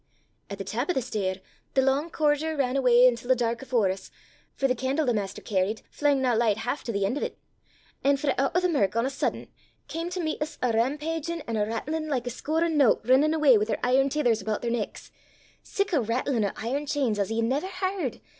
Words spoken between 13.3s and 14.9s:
awa' wi' their iron tethers aboot their